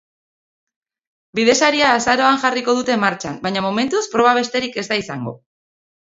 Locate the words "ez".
4.85-4.87